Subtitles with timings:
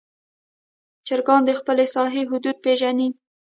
[1.07, 3.07] چرګان د خپل ساحې حدود پېژني.